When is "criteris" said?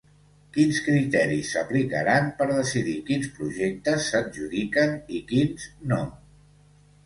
0.87-1.51